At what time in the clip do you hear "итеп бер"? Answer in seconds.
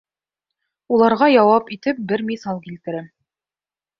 1.77-2.25